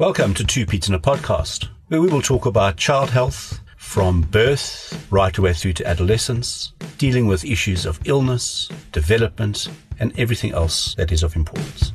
Welcome 0.00 0.32
to 0.36 0.46
Two 0.46 0.64
Peds 0.64 0.88
in 0.88 0.94
a 0.94 0.98
Podcast, 0.98 1.68
where 1.88 2.00
we 2.00 2.08
will 2.08 2.22
talk 2.22 2.46
about 2.46 2.78
child 2.78 3.10
health 3.10 3.60
from 3.76 4.22
birth 4.22 5.06
right 5.10 5.36
away 5.36 5.52
through 5.52 5.74
to 5.74 5.86
adolescence, 5.86 6.72
dealing 6.96 7.26
with 7.26 7.44
issues 7.44 7.84
of 7.84 8.00
illness, 8.06 8.70
development, 8.92 9.68
and 9.98 10.18
everything 10.18 10.52
else 10.52 10.94
that 10.94 11.12
is 11.12 11.22
of 11.22 11.36
importance. 11.36 11.92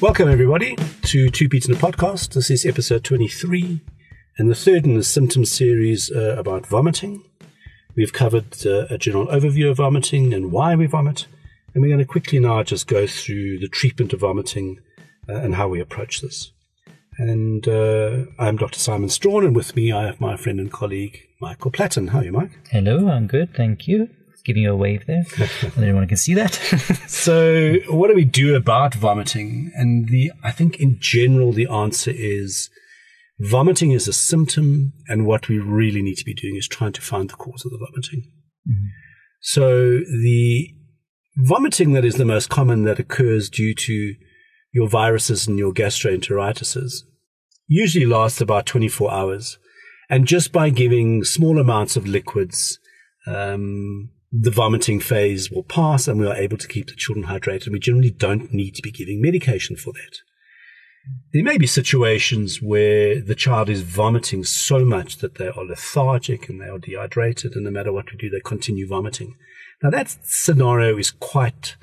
Welcome, 0.00 0.28
everybody, 0.28 0.74
to 1.02 1.30
Two 1.30 1.48
Peds 1.48 1.68
in 1.68 1.76
a 1.76 1.78
Podcast. 1.78 2.34
This 2.34 2.50
is 2.50 2.66
episode 2.66 3.04
23 3.04 3.82
and 4.36 4.50
the 4.50 4.56
third 4.56 4.84
in 4.84 4.96
the 4.96 5.04
symptom 5.04 5.44
series 5.44 6.10
uh, 6.10 6.34
about 6.36 6.66
vomiting. 6.66 7.22
We've 7.96 8.12
covered 8.12 8.66
uh, 8.66 8.86
a 8.90 8.98
general 8.98 9.26
overview 9.28 9.70
of 9.70 9.76
vomiting 9.76 10.34
and 10.34 10.50
why 10.50 10.74
we 10.74 10.86
vomit. 10.86 11.26
And 11.72 11.82
we're 11.82 11.88
going 11.88 11.98
to 11.98 12.04
quickly 12.04 12.38
now 12.38 12.62
just 12.62 12.86
go 12.86 13.06
through 13.06 13.58
the 13.58 13.68
treatment 13.68 14.12
of 14.12 14.20
vomiting 14.20 14.80
uh, 15.28 15.34
and 15.34 15.54
how 15.54 15.68
we 15.68 15.80
approach 15.80 16.20
this. 16.20 16.52
And 17.18 17.66
uh, 17.68 18.24
I'm 18.38 18.56
Dr. 18.56 18.78
Simon 18.80 19.08
Strachan, 19.08 19.46
and 19.46 19.56
with 19.56 19.76
me 19.76 19.92
I 19.92 20.06
have 20.06 20.20
my 20.20 20.36
friend 20.36 20.58
and 20.58 20.72
colleague 20.72 21.20
Michael 21.40 21.70
Platten. 21.70 22.08
How 22.08 22.18
are 22.18 22.24
you, 22.24 22.32
Mike? 22.32 22.50
Hello, 22.70 23.08
I'm 23.08 23.28
good, 23.28 23.54
thank 23.54 23.86
you. 23.86 24.08
Giving 24.44 24.64
you 24.64 24.72
a 24.72 24.76
wave 24.76 25.06
there. 25.06 25.24
Anyone 25.76 26.06
can 26.08 26.16
see 26.16 26.34
that. 26.34 26.54
so, 27.08 27.76
what 27.88 28.08
do 28.08 28.14
we 28.14 28.24
do 28.24 28.56
about 28.56 28.94
vomiting? 28.94 29.72
And 29.74 30.08
the 30.08 30.32
I 30.42 30.50
think 30.50 30.80
in 30.80 30.98
general 31.00 31.52
the 31.52 31.66
answer 31.68 32.12
is 32.14 32.68
vomiting 33.44 33.92
is 33.92 34.08
a 34.08 34.12
symptom, 34.12 34.92
and 35.08 35.26
what 35.26 35.48
we 35.48 35.58
really 35.58 36.02
need 36.02 36.16
to 36.16 36.24
be 36.24 36.34
doing 36.34 36.56
is 36.56 36.68
trying 36.68 36.92
to 36.92 37.00
find 37.00 37.30
the 37.30 37.34
cause 37.34 37.64
of 37.64 37.70
the 37.70 37.78
vomiting. 37.78 38.30
Mm-hmm. 38.68 38.86
So, 39.40 39.98
the 39.98 40.74
vomiting 41.36 41.92
that 41.92 42.04
is 42.04 42.14
the 42.14 42.24
most 42.24 42.48
common 42.48 42.84
that 42.84 42.98
occurs 42.98 43.50
due 43.50 43.74
to 43.74 44.14
your 44.72 44.88
viruses 44.88 45.46
and 45.46 45.58
your 45.58 45.72
gastroenteritises 45.72 47.02
usually 47.66 48.06
lasts 48.06 48.40
about 48.40 48.66
24 48.66 49.12
hours. 49.12 49.58
And 50.10 50.26
just 50.26 50.52
by 50.52 50.70
giving 50.70 51.24
small 51.24 51.58
amounts 51.58 51.96
of 51.96 52.06
liquids, 52.06 52.78
um, 53.26 54.10
the 54.30 54.50
vomiting 54.50 55.00
phase 55.00 55.50
will 55.50 55.62
pass 55.62 56.08
and 56.08 56.20
we 56.20 56.26
are 56.26 56.36
able 56.36 56.58
to 56.58 56.68
keep 56.68 56.88
the 56.88 56.94
children 56.94 57.26
hydrated. 57.26 57.70
We 57.70 57.78
generally 57.78 58.10
don't 58.10 58.52
need 58.52 58.74
to 58.74 58.82
be 58.82 58.90
giving 58.90 59.22
medication 59.22 59.76
for 59.76 59.92
that. 59.92 60.18
There 61.32 61.44
may 61.44 61.58
be 61.58 61.66
situations 61.66 62.62
where 62.62 63.20
the 63.20 63.34
child 63.34 63.68
is 63.68 63.82
vomiting 63.82 64.44
so 64.44 64.84
much 64.84 65.18
that 65.18 65.36
they 65.36 65.48
are 65.48 65.64
lethargic 65.64 66.48
and 66.48 66.60
they 66.60 66.68
are 66.68 66.78
dehydrated, 66.78 67.54
and 67.54 67.64
no 67.64 67.70
matter 67.70 67.92
what 67.92 68.10
we 68.10 68.16
do, 68.16 68.30
they 68.30 68.40
continue 68.40 68.88
vomiting. 68.88 69.34
Now 69.82 69.90
that 69.90 70.16
scenario 70.22 70.96
is 70.96 71.10
quite 71.10 71.76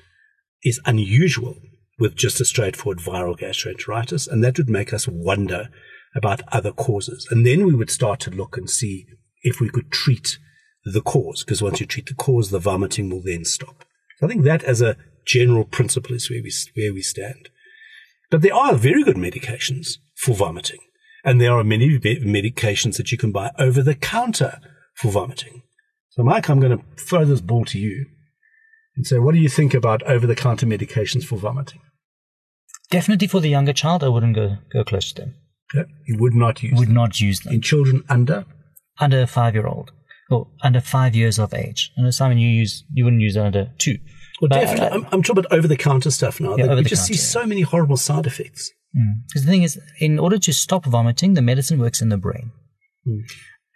is 0.63 0.79
unusual 0.85 1.55
with 1.99 2.15
just 2.15 2.41
a 2.41 2.45
straightforward 2.45 2.99
viral 2.99 3.37
gastroenteritis, 3.37 4.27
and 4.27 4.43
that 4.43 4.57
would 4.57 4.69
make 4.69 4.93
us 4.93 5.07
wonder 5.07 5.69
about 6.15 6.41
other 6.51 6.71
causes. 6.71 7.27
And 7.29 7.45
then 7.45 7.65
we 7.65 7.75
would 7.75 7.91
start 7.91 8.19
to 8.21 8.31
look 8.31 8.57
and 8.57 8.69
see 8.69 9.05
if 9.43 9.59
we 9.59 9.69
could 9.69 9.91
treat 9.91 10.39
the 10.83 11.01
cause, 11.01 11.43
because 11.43 11.61
once 11.61 11.79
you 11.79 11.85
treat 11.85 12.07
the 12.07 12.15
cause, 12.15 12.49
the 12.49 12.59
vomiting 12.59 13.09
will 13.09 13.21
then 13.21 13.45
stop. 13.45 13.85
So 14.17 14.25
I 14.25 14.29
think 14.29 14.43
that 14.43 14.63
as 14.63 14.81
a 14.81 14.97
general 15.25 15.63
principle 15.63 16.15
is 16.15 16.29
where 16.29 16.41
we, 16.41 16.51
where 16.75 16.93
we 16.93 17.01
stand. 17.01 17.49
But 18.31 18.41
there 18.41 18.55
are 18.55 18.75
very 18.75 19.03
good 19.03 19.17
medications 19.17 19.97
for 20.15 20.33
vomiting. 20.33 20.79
And 21.23 21.39
there 21.39 21.53
are 21.53 21.63
many 21.63 21.99
medications 21.99 22.97
that 22.97 23.11
you 23.11 23.17
can 23.17 23.31
buy 23.31 23.51
over 23.59 23.83
the 23.83 23.93
counter 23.93 24.59
for 24.95 25.11
vomiting. 25.11 25.61
So, 26.09 26.23
Mike, 26.23 26.49
I'm 26.49 26.59
going 26.59 26.77
to 26.77 26.83
throw 26.97 27.25
this 27.25 27.41
ball 27.41 27.65
to 27.65 27.77
you 27.77 28.07
and 28.95 29.05
say, 29.05 29.19
what 29.19 29.35
do 29.35 29.39
you 29.39 29.49
think 29.49 29.73
about 29.73 30.01
over 30.03 30.25
the 30.25 30.35
counter 30.35 30.65
medications 30.65 31.23
for 31.23 31.35
vomiting? 31.35 31.81
Definitely 32.89 33.27
for 33.27 33.39
the 33.39 33.49
younger 33.49 33.71
child, 33.73 34.03
I 34.03 34.07
wouldn't 34.09 34.35
go, 34.35 34.57
go 34.73 34.83
close 34.83 35.13
to 35.13 35.21
them. 35.21 35.35
Okay. 35.73 35.89
You 36.07 36.17
would 36.17 36.33
not 36.33 36.61
use 36.63 36.73
Would 36.77 36.87
them. 36.89 36.95
not 36.95 37.21
use 37.21 37.41
them. 37.41 37.53
In 37.53 37.61
children 37.61 38.03
under? 38.09 38.45
Under 38.99 39.21
a 39.21 39.27
five 39.27 39.53
year 39.53 39.67
old. 39.67 39.91
Or 40.29 40.47
under 40.63 40.81
five 40.81 41.15
years 41.15 41.39
of 41.39 41.53
age. 41.53 41.91
And 41.95 42.13
Simon, 42.13 42.37
you 42.37 42.49
use 42.49 42.83
you 42.93 43.03
wouldn't 43.03 43.21
use 43.21 43.37
under 43.37 43.71
two. 43.77 43.97
Well, 44.41 44.49
definitely. 44.49 44.87
Uh, 44.87 44.95
I'm, 44.95 45.07
I'm, 45.11 45.23
talking 45.23 45.45
about 45.45 45.53
over 45.57 45.67
the 45.67 45.77
counter 45.77 46.09
stuff 46.09 46.39
now. 46.39 46.57
Yeah, 46.57 46.73
we 46.73 46.83
just 46.83 47.03
counter, 47.03 47.13
see 47.13 47.19
so 47.19 47.45
many 47.45 47.61
horrible 47.61 47.97
side 47.97 48.25
effects. 48.25 48.71
Because 48.91 49.43
mm. 49.43 49.45
the 49.45 49.51
thing 49.51 49.63
is, 49.63 49.79
in 49.99 50.19
order 50.19 50.39
to 50.39 50.51
stop 50.51 50.85
vomiting, 50.85 51.35
the 51.35 51.41
medicine 51.41 51.79
works 51.79 52.01
in 52.01 52.09
the 52.09 52.17
brain. 52.17 52.51
Mm. 53.07 53.21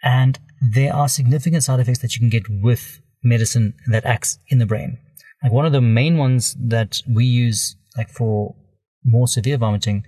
And 0.03 0.39
there 0.59 0.93
are 0.93 1.07
significant 1.07 1.63
side 1.63 1.79
effects 1.79 1.99
that 1.99 2.15
you 2.15 2.19
can 2.19 2.29
get 2.29 2.49
with 2.49 2.99
medicine 3.23 3.75
that 3.87 4.05
acts 4.05 4.39
in 4.49 4.57
the 4.57 4.65
brain. 4.65 4.97
Like 5.43 5.51
one 5.51 5.65
of 5.65 5.71
the 5.71 5.81
main 5.81 6.17
ones 6.17 6.55
that 6.59 7.01
we 7.07 7.25
use, 7.25 7.75
like 7.95 8.09
for 8.09 8.55
more 9.03 9.27
severe 9.27 9.57
vomiting, 9.57 10.03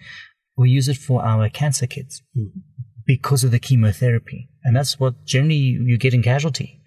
we 0.57 0.71
use 0.71 0.87
it 0.87 0.97
for 0.97 1.23
our 1.23 1.49
cancer 1.49 1.85
kids 1.85 2.23
mm. 2.35 2.49
because 3.05 3.43
of 3.43 3.51
the 3.51 3.59
chemotherapy. 3.59 4.49
And 4.63 4.75
that's 4.75 4.99
what 4.99 5.23
generally 5.25 5.55
you 5.55 5.97
get 5.99 6.15
in 6.15 6.23
casualty. 6.23 6.81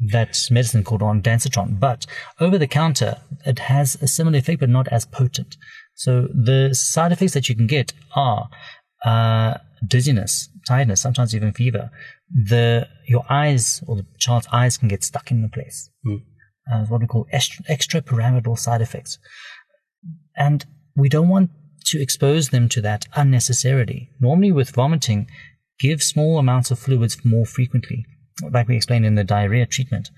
That's 0.00 0.50
medicine 0.50 0.84
called 0.84 1.02
ondansetron. 1.02 1.78
But 1.78 2.06
over 2.40 2.56
the 2.58 2.66
counter, 2.66 3.18
it 3.44 3.58
has 3.58 3.96
a 4.00 4.08
similar 4.08 4.38
effect, 4.38 4.60
but 4.60 4.70
not 4.70 4.88
as 4.88 5.04
potent. 5.04 5.56
So 5.94 6.28
the 6.32 6.74
side 6.74 7.12
effects 7.12 7.34
that 7.34 7.48
you 7.48 7.54
can 7.54 7.66
get 7.66 7.92
are 8.14 8.48
uh, 9.04 9.54
dizziness, 9.86 10.48
tiredness, 10.66 11.00
sometimes 11.00 11.34
even 11.34 11.52
fever. 11.52 11.90
The 12.32 12.88
your 13.06 13.24
eyes 13.28 13.82
or 13.86 13.96
the 13.96 14.06
child's 14.18 14.46
eyes 14.52 14.78
can 14.78 14.88
get 14.88 15.04
stuck 15.04 15.30
in 15.30 15.42
the 15.42 15.48
place. 15.48 15.90
Mm. 16.06 16.22
Uh, 16.72 16.84
what 16.84 17.00
we 17.00 17.06
call 17.06 17.26
extra, 17.32 17.64
extrapyramidal 17.64 18.58
side 18.58 18.80
effects. 18.80 19.18
And 20.36 20.64
we 20.96 21.08
don't 21.08 21.28
want 21.28 21.50
to 21.86 22.00
expose 22.00 22.50
them 22.50 22.68
to 22.68 22.80
that 22.82 23.06
unnecessarily. 23.16 24.10
Normally, 24.20 24.52
with 24.52 24.70
vomiting, 24.70 25.28
give 25.80 26.02
small 26.02 26.38
amounts 26.38 26.70
of 26.70 26.78
fluids 26.78 27.24
more 27.24 27.46
frequently, 27.46 28.06
like 28.50 28.68
we 28.68 28.76
explained 28.76 29.06
in 29.06 29.14
the 29.14 29.24
diarrhea 29.24 29.66
treatment. 29.66 30.10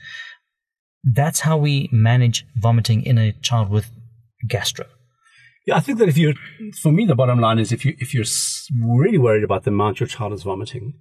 That's 1.04 1.40
how 1.40 1.56
we 1.56 1.88
manage 1.90 2.46
vomiting 2.56 3.02
in 3.02 3.18
a 3.18 3.32
child 3.32 3.70
with 3.70 3.90
gastro. 4.48 4.86
Yeah, 5.66 5.76
I 5.76 5.80
think 5.80 5.98
that 5.98 6.08
if 6.08 6.16
you're, 6.16 6.34
for 6.82 6.90
me, 6.90 7.04
the 7.04 7.14
bottom 7.14 7.40
line 7.40 7.58
is 7.58 7.70
if 7.70 7.84
you 7.84 7.94
if 7.98 8.14
you're 8.14 8.24
really 8.80 9.18
worried 9.18 9.44
about 9.44 9.64
the 9.64 9.70
amount 9.70 10.00
your 10.00 10.08
child 10.08 10.32
is 10.32 10.42
vomiting, 10.42 10.94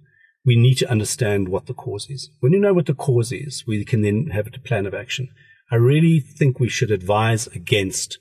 we 0.44 0.56
need 0.56 0.76
to 0.76 0.90
understand 0.90 1.48
what 1.48 1.66
the 1.66 1.74
cause 1.74 2.08
is. 2.08 2.30
When 2.40 2.52
you 2.52 2.60
know 2.60 2.74
what 2.74 2.86
the 2.86 2.94
cause 2.94 3.32
is, 3.32 3.64
we 3.66 3.84
can 3.84 4.02
then 4.02 4.28
have 4.32 4.46
a 4.46 4.58
plan 4.58 4.86
of 4.86 4.94
action. 4.94 5.28
I 5.70 5.76
really 5.76 6.20
think 6.20 6.60
we 6.60 6.68
should 6.68 6.90
advise 6.90 7.46
against 7.48 8.18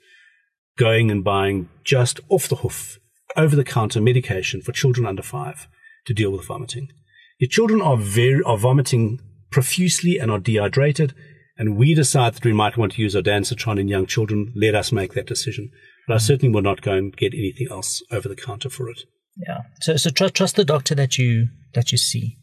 going 0.77 1.11
and 1.11 1.23
buying 1.23 1.69
just 1.83 2.19
off 2.29 2.47
the 2.47 2.57
hoof, 2.57 2.99
over 3.35 3.55
the 3.55 3.63
counter 3.63 4.01
medication 4.01 4.61
for 4.61 4.71
children 4.71 5.05
under 5.05 5.21
five 5.21 5.67
to 6.05 6.13
deal 6.13 6.31
with 6.31 6.47
vomiting. 6.47 6.89
Your 7.41 7.49
children 7.49 7.81
are 7.81 7.97
very, 7.97 8.43
are 8.43 8.55
vomiting 8.55 9.19
profusely 9.49 10.19
and 10.19 10.29
are 10.29 10.37
dehydrated. 10.37 11.15
And 11.57 11.75
we 11.75 11.95
decide 11.95 12.35
that 12.35 12.45
we 12.45 12.53
might 12.53 12.77
want 12.77 12.91
to 12.93 13.01
use 13.01 13.15
ondansetron 13.15 13.79
in 13.79 13.87
young 13.87 14.05
children. 14.05 14.53
Let 14.55 14.75
us 14.75 14.91
make 14.91 15.15
that 15.15 15.25
decision. 15.25 15.71
But 16.07 16.13
I 16.13 16.17
mm. 16.17 16.21
certainly 16.21 16.53
will 16.53 16.61
not 16.61 16.83
go 16.83 16.91
and 16.93 17.17
get 17.17 17.33
anything 17.33 17.67
else 17.71 18.03
over 18.11 18.29
the 18.29 18.35
counter 18.35 18.69
for 18.69 18.89
it. 18.89 19.01
Yeah. 19.47 19.61
So, 19.81 19.97
so 19.97 20.11
trust, 20.11 20.35
trust 20.35 20.55
the 20.55 20.63
doctor 20.63 20.93
that 20.93 21.17
you, 21.17 21.47
that 21.73 21.91
you 21.91 21.97
see. 21.97 22.37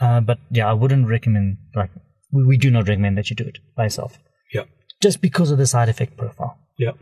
Uh, 0.00 0.20
but 0.20 0.38
yeah, 0.52 0.70
I 0.70 0.74
wouldn't 0.74 1.08
recommend, 1.08 1.58
like, 1.74 1.90
we, 2.30 2.44
we 2.44 2.56
do 2.56 2.70
not 2.70 2.86
recommend 2.86 3.18
that 3.18 3.30
you 3.30 3.36
do 3.36 3.44
it 3.44 3.58
by 3.76 3.84
yourself. 3.84 4.16
Yeah. 4.54 4.64
Just 5.02 5.20
because 5.20 5.50
of 5.50 5.58
the 5.58 5.66
side 5.66 5.88
effect 5.88 6.16
profile. 6.16 6.56
Yeah. 6.80 6.92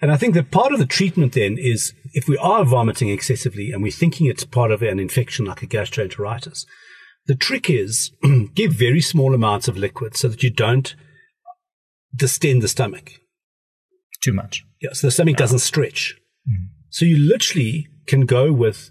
And 0.00 0.12
I 0.12 0.16
think 0.16 0.34
that 0.34 0.52
part 0.52 0.72
of 0.72 0.78
the 0.78 0.86
treatment 0.86 1.32
then 1.32 1.56
is 1.58 1.92
if 2.14 2.28
we 2.28 2.38
are 2.38 2.64
vomiting 2.64 3.08
excessively 3.08 3.72
and 3.72 3.82
we're 3.82 3.90
thinking 3.90 4.28
it's 4.28 4.44
part 4.44 4.70
of 4.70 4.80
an 4.80 5.00
infection 5.00 5.44
like 5.44 5.60
a 5.60 5.66
gastroenteritis, 5.66 6.64
the 7.26 7.34
trick 7.34 7.68
is 7.68 8.12
give 8.54 8.72
very 8.72 9.00
small 9.00 9.34
amounts 9.34 9.66
of 9.66 9.76
liquid 9.76 10.16
so 10.16 10.28
that 10.28 10.42
you 10.44 10.50
don't 10.50 10.94
distend 12.14 12.62
the 12.62 12.68
stomach. 12.68 13.20
Too 14.22 14.32
much. 14.32 14.64
Yeah, 14.80 14.90
so 14.92 15.08
the 15.08 15.10
stomach 15.10 15.34
no. 15.34 15.38
doesn't 15.38 15.58
stretch. 15.58 16.16
Mm. 16.48 16.68
So 16.90 17.04
you 17.04 17.18
literally 17.18 17.88
can 18.06 18.24
go 18.24 18.52
with 18.52 18.90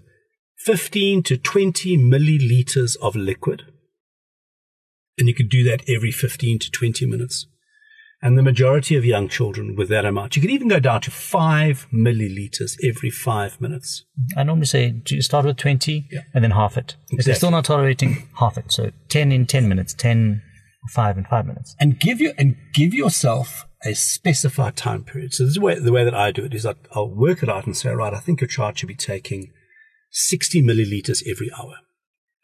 15 0.58 1.22
to 1.22 1.38
20 1.38 1.96
milliliters 1.96 2.98
of 3.00 3.16
liquid. 3.16 3.62
And 5.16 5.26
you 5.26 5.34
could 5.34 5.48
do 5.48 5.64
that 5.64 5.82
every 5.88 6.12
15 6.12 6.58
to 6.58 6.70
20 6.70 7.06
minutes 7.06 7.46
and 8.20 8.36
the 8.36 8.42
majority 8.42 8.96
of 8.96 9.04
young 9.04 9.28
children 9.28 9.76
with 9.76 9.88
that 9.90 10.04
amount. 10.04 10.34
You 10.34 10.42
can 10.42 10.50
even 10.50 10.68
go 10.68 10.80
down 10.80 11.00
to 11.02 11.10
five 11.10 11.86
milliliters 11.92 12.76
every 12.84 13.10
five 13.10 13.60
minutes. 13.60 14.04
I 14.36 14.42
normally 14.42 14.66
say 14.66 15.00
start 15.20 15.46
with 15.46 15.56
20 15.56 16.08
yeah. 16.10 16.20
and 16.34 16.42
then 16.42 16.50
half 16.50 16.76
it. 16.76 16.96
Exactly. 16.96 17.18
If 17.18 17.24
they're 17.26 17.34
still 17.36 17.50
not 17.50 17.64
tolerating, 17.64 18.28
half 18.38 18.58
it. 18.58 18.72
So 18.72 18.90
10 19.08 19.30
in 19.30 19.46
10 19.46 19.68
minutes, 19.68 19.94
10 19.94 20.42
5 20.88 21.18
in 21.18 21.24
5 21.24 21.46
minutes. 21.46 21.76
And 21.78 21.98
give 21.98 22.20
you 22.20 22.32
and 22.38 22.56
give 22.72 22.94
yourself 22.94 23.66
a 23.84 23.94
specified 23.94 24.76
time 24.76 25.04
period. 25.04 25.34
So 25.34 25.44
this 25.44 25.50
is 25.50 25.54
the 25.56 25.60
way, 25.60 25.78
the 25.78 25.92
way 25.92 26.04
that 26.04 26.14
I 26.14 26.30
do 26.30 26.44
it 26.44 26.54
is 26.54 26.66
I, 26.66 26.74
I'll 26.94 27.14
work 27.14 27.42
it 27.42 27.48
out 27.48 27.66
and 27.66 27.76
say, 27.76 27.90
right, 27.90 28.14
I 28.14 28.18
think 28.18 28.40
your 28.40 28.48
child 28.48 28.78
should 28.78 28.88
be 28.88 28.94
taking 28.94 29.52
60 30.10 30.62
milliliters 30.62 31.22
every 31.30 31.50
hour. 31.52 31.76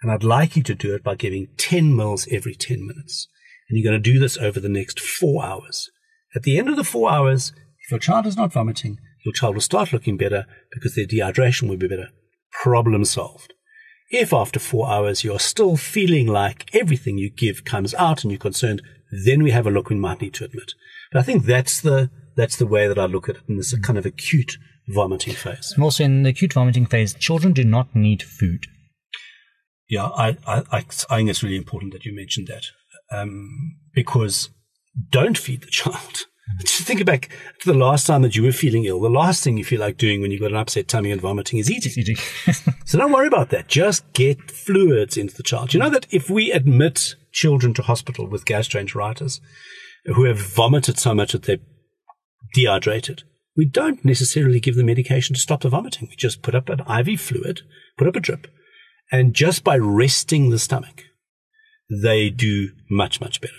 And 0.02 0.12
I'd 0.12 0.22
like 0.22 0.56
you 0.56 0.62
to 0.64 0.74
do 0.74 0.94
it 0.94 1.02
by 1.02 1.14
giving 1.14 1.48
10 1.56 1.96
mils 1.96 2.28
every 2.30 2.54
10 2.54 2.86
minutes. 2.86 3.28
And 3.68 3.78
you're 3.78 3.90
going 3.90 4.02
to 4.02 4.12
do 4.12 4.18
this 4.18 4.36
over 4.36 4.60
the 4.60 4.68
next 4.68 5.00
four 5.00 5.44
hours. 5.44 5.90
At 6.34 6.42
the 6.42 6.58
end 6.58 6.68
of 6.68 6.76
the 6.76 6.84
four 6.84 7.10
hours, 7.10 7.52
if 7.84 7.90
your 7.90 8.00
child 8.00 8.26
is 8.26 8.36
not 8.36 8.52
vomiting, 8.52 8.98
your 9.24 9.32
child 9.32 9.54
will 9.54 9.62
start 9.62 9.92
looking 9.92 10.16
better 10.16 10.46
because 10.72 10.94
their 10.94 11.06
dehydration 11.06 11.68
will 11.68 11.76
be 11.76 11.88
better. 11.88 12.08
Problem 12.52 13.04
solved. 13.04 13.54
If 14.10 14.32
after 14.32 14.60
four 14.60 14.88
hours 14.88 15.24
you're 15.24 15.40
still 15.40 15.76
feeling 15.76 16.26
like 16.26 16.68
everything 16.74 17.18
you 17.18 17.30
give 17.30 17.64
comes 17.64 17.94
out 17.94 18.22
and 18.22 18.30
you're 18.30 18.38
concerned, 18.38 18.82
then 19.24 19.42
we 19.42 19.50
have 19.50 19.66
a 19.66 19.70
look 19.70 19.88
we 19.88 19.96
might 19.96 20.20
need 20.20 20.34
to 20.34 20.44
admit. 20.44 20.74
But 21.12 21.20
I 21.20 21.22
think 21.22 21.44
that's 21.44 21.80
the 21.80 22.10
that's 22.36 22.56
the 22.56 22.66
way 22.66 22.88
that 22.88 22.98
I 22.98 23.06
look 23.06 23.28
at 23.28 23.36
it 23.36 23.42
in 23.48 23.56
this 23.56 23.76
kind 23.78 23.98
of 23.98 24.04
acute 24.04 24.56
vomiting 24.88 25.34
phase. 25.34 25.72
And 25.74 25.84
also 25.84 26.04
in 26.04 26.24
the 26.24 26.30
acute 26.30 26.52
vomiting 26.52 26.86
phase, 26.86 27.14
children 27.14 27.52
do 27.52 27.64
not 27.64 27.94
need 27.94 28.22
food. 28.22 28.66
Yeah, 29.88 30.06
I, 30.06 30.36
I, 30.46 30.62
I, 30.72 30.80
think 30.80 31.30
it's 31.30 31.42
really 31.42 31.56
important 31.56 31.92
that 31.92 32.04
you 32.04 32.14
mentioned 32.14 32.48
that 32.48 32.64
um, 33.10 33.76
because 33.94 34.50
don't 35.10 35.38
feed 35.38 35.62
the 35.62 35.70
child. 35.70 36.26
Just 36.60 36.82
think 36.82 37.04
back 37.04 37.30
to 37.60 37.72
the 37.72 37.78
last 37.78 38.06
time 38.06 38.22
that 38.22 38.36
you 38.36 38.42
were 38.42 38.52
feeling 38.52 38.84
ill. 38.84 39.00
The 39.00 39.08
last 39.08 39.42
thing 39.42 39.56
you 39.56 39.64
feel 39.64 39.80
like 39.80 39.96
doing 39.96 40.20
when 40.20 40.30
you've 40.30 40.42
got 40.42 40.50
an 40.50 40.56
upset 40.56 40.88
tummy 40.88 41.10
and 41.10 41.20
vomiting 41.20 41.58
is 41.58 41.70
eating. 41.70 41.92
eating. 41.96 42.16
so 42.84 42.98
don't 42.98 43.12
worry 43.12 43.26
about 43.26 43.48
that. 43.50 43.66
Just 43.66 44.10
get 44.12 44.50
fluids 44.50 45.16
into 45.16 45.34
the 45.34 45.42
child. 45.42 45.72
You 45.72 45.80
know 45.80 45.90
that 45.90 46.06
if 46.10 46.28
we 46.28 46.52
admit 46.52 47.14
children 47.32 47.72
to 47.74 47.82
hospital 47.82 48.26
with 48.26 48.44
gastroenteritis 48.44 49.40
who 50.04 50.24
have 50.24 50.38
vomited 50.38 50.98
so 50.98 51.14
much 51.14 51.32
that 51.32 51.44
they're 51.44 51.58
dehydrated, 52.52 53.24
we 53.56 53.64
don't 53.64 54.04
necessarily 54.04 54.60
give 54.60 54.76
them 54.76 54.86
medication 54.86 55.34
to 55.34 55.40
stop 55.40 55.62
the 55.62 55.68
vomiting. 55.68 56.08
We 56.10 56.16
just 56.16 56.42
put 56.42 56.54
up 56.54 56.68
an 56.68 56.80
IV 56.80 57.20
fluid, 57.20 57.62
put 57.96 58.06
up 58.06 58.16
a 58.16 58.20
drip, 58.20 58.48
and 59.10 59.34
just 59.34 59.64
by 59.64 59.76
resting 59.78 60.50
the 60.50 60.58
stomach, 60.58 61.04
they 61.90 62.30
do 62.30 62.70
much, 62.90 63.20
much 63.20 63.40
better. 63.40 63.54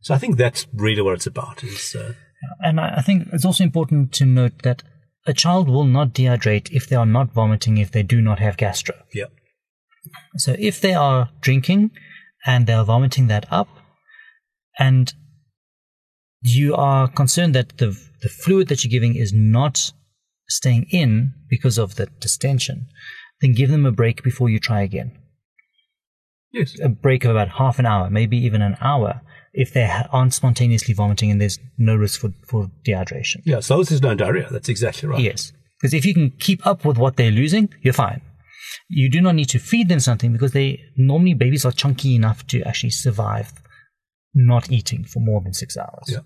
So 0.00 0.14
I 0.14 0.18
think 0.18 0.36
that's 0.36 0.66
really 0.74 1.02
what 1.02 1.14
it's 1.14 1.26
about. 1.26 1.62
Is, 1.62 1.94
uh, 1.94 2.14
and 2.60 2.80
I 2.80 3.00
think 3.02 3.28
it's 3.32 3.44
also 3.44 3.62
important 3.62 4.12
to 4.14 4.24
note 4.24 4.62
that 4.62 4.82
a 5.26 5.32
child 5.32 5.68
will 5.68 5.84
not 5.84 6.12
dehydrate 6.12 6.70
if 6.72 6.88
they 6.88 6.96
are 6.96 7.06
not 7.06 7.32
vomiting 7.32 7.78
if 7.78 7.92
they 7.92 8.02
do 8.02 8.20
not 8.20 8.40
have 8.40 8.56
gastro. 8.56 8.96
Yeah. 9.14 9.26
So 10.36 10.56
if 10.58 10.80
they 10.80 10.94
are 10.94 11.30
drinking 11.40 11.92
and 12.44 12.66
they 12.66 12.72
are 12.72 12.84
vomiting 12.84 13.28
that 13.28 13.46
up, 13.52 13.68
and 14.78 15.14
you 16.42 16.74
are 16.74 17.06
concerned 17.06 17.54
that 17.54 17.78
the 17.78 17.96
the 18.22 18.28
fluid 18.28 18.68
that 18.68 18.82
you're 18.82 18.90
giving 18.90 19.14
is 19.14 19.32
not 19.32 19.92
staying 20.48 20.86
in 20.90 21.34
because 21.48 21.78
of 21.78 21.94
the 21.94 22.06
distension, 22.18 22.88
then 23.40 23.52
give 23.52 23.70
them 23.70 23.86
a 23.86 23.92
break 23.92 24.22
before 24.22 24.48
you 24.48 24.58
try 24.58 24.82
again. 24.82 25.16
Yes. 26.52 26.78
A 26.80 26.88
break 26.88 27.24
of 27.24 27.30
about 27.30 27.48
half 27.48 27.78
an 27.78 27.86
hour, 27.86 28.10
maybe 28.10 28.36
even 28.36 28.62
an 28.62 28.76
hour, 28.80 29.22
if 29.52 29.72
they 29.72 29.90
aren't 30.10 30.34
spontaneously 30.34 30.94
vomiting 30.94 31.30
and 31.30 31.40
there's 31.40 31.58
no 31.78 31.96
risk 31.96 32.20
for, 32.20 32.30
for 32.46 32.70
dehydration. 32.86 33.42
Yeah, 33.44 33.60
so 33.60 33.82
there's 33.82 34.02
no 34.02 34.14
diarrhea. 34.14 34.48
That's 34.50 34.68
exactly 34.68 35.08
right. 35.08 35.20
Yes. 35.20 35.52
Because 35.80 35.94
if 35.94 36.06
you 36.06 36.14
can 36.14 36.30
keep 36.38 36.66
up 36.66 36.84
with 36.84 36.96
what 36.96 37.16
they're 37.16 37.30
losing, 37.30 37.68
you're 37.82 37.92
fine. 37.92 38.22
You 38.88 39.10
do 39.10 39.20
not 39.20 39.34
need 39.34 39.48
to 39.50 39.58
feed 39.58 39.88
them 39.88 40.00
something 40.00 40.32
because 40.32 40.52
they 40.52 40.80
normally 40.96 41.34
babies 41.34 41.64
are 41.64 41.72
chunky 41.72 42.14
enough 42.14 42.46
to 42.48 42.62
actually 42.62 42.90
survive 42.90 43.52
not 44.34 44.70
eating 44.70 45.04
for 45.04 45.20
more 45.20 45.40
than 45.42 45.52
six 45.52 45.76
hours. 45.76 46.04
Yeah. 46.06 46.20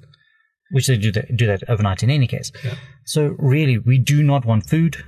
Which 0.71 0.87
they 0.87 0.97
do 0.97 1.13
that, 1.13 1.37
do 1.37 1.47
that 1.47 1.69
overnight 1.69 2.03
in 2.03 2.11
any 2.11 2.27
case. 2.27 2.53
Yeah. 2.65 2.75
So 3.05 3.35
really, 3.39 3.79
we 3.79 3.99
do 3.99 4.23
not 4.23 4.45
want 4.45 4.69
food, 4.69 5.05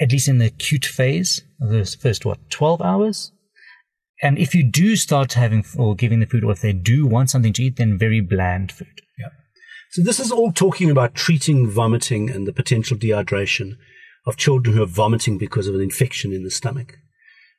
at 0.00 0.12
least 0.12 0.28
in 0.28 0.38
the 0.38 0.46
acute 0.46 0.84
phase 0.84 1.42
of 1.60 1.70
the 1.70 1.84
first, 1.84 2.24
what, 2.24 2.38
12 2.50 2.80
hours? 2.82 3.32
And 4.22 4.38
if 4.38 4.54
you 4.54 4.62
do 4.62 4.96
start 4.96 5.32
having 5.32 5.64
or 5.76 5.94
giving 5.94 6.20
the 6.20 6.26
food, 6.26 6.44
or 6.44 6.52
if 6.52 6.60
they 6.60 6.72
do 6.72 7.06
want 7.06 7.30
something 7.30 7.52
to 7.54 7.62
eat, 7.62 7.76
then 7.76 7.98
very 7.98 8.20
bland 8.20 8.70
food. 8.70 9.00
Yeah. 9.18 9.28
So 9.90 10.02
this 10.02 10.20
is 10.20 10.30
all 10.30 10.52
talking 10.52 10.90
about 10.90 11.14
treating 11.14 11.68
vomiting 11.68 12.30
and 12.30 12.46
the 12.46 12.52
potential 12.52 12.96
dehydration 12.96 13.76
of 14.26 14.36
children 14.36 14.76
who 14.76 14.82
are 14.82 14.86
vomiting 14.86 15.38
because 15.38 15.66
of 15.66 15.74
an 15.74 15.80
infection 15.80 16.32
in 16.32 16.44
the 16.44 16.50
stomach. 16.50 16.98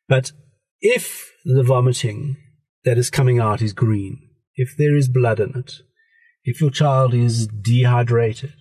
But 0.07 0.31
if 0.81 1.31
the 1.45 1.63
vomiting 1.63 2.37
that 2.85 2.97
is 2.97 3.09
coming 3.09 3.39
out 3.39 3.61
is 3.61 3.73
green, 3.73 4.19
if 4.55 4.75
there 4.77 4.95
is 4.95 5.09
blood 5.09 5.39
in 5.39 5.55
it, 5.55 5.73
if 6.43 6.61
your 6.61 6.69
child 6.69 7.13
is 7.13 7.47
dehydrated, 7.47 8.53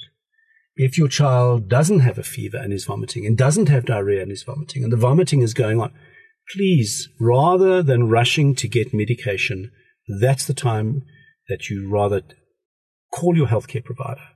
if 0.76 0.96
your 0.96 1.08
child 1.08 1.68
doesn't 1.68 2.00
have 2.00 2.18
a 2.18 2.22
fever 2.22 2.56
and 2.56 2.72
is 2.72 2.84
vomiting 2.84 3.26
and 3.26 3.36
doesn't 3.36 3.68
have 3.68 3.84
diarrhea 3.84 4.22
and 4.22 4.32
is 4.32 4.42
vomiting 4.42 4.82
and 4.82 4.92
the 4.92 4.96
vomiting 4.96 5.42
is 5.42 5.52
going 5.52 5.80
on, 5.80 5.92
please, 6.54 7.08
rather 7.18 7.82
than 7.82 8.08
rushing 8.08 8.54
to 8.56 8.68
get 8.68 8.94
medication, 8.94 9.70
that's 10.20 10.46
the 10.46 10.54
time 10.54 11.02
that 11.48 11.68
you 11.68 11.90
rather 11.90 12.22
call 13.12 13.36
your 13.36 13.48
healthcare 13.48 13.84
provider 13.84 14.28